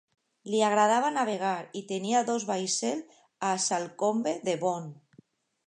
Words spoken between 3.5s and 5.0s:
a Salcombe, Devon.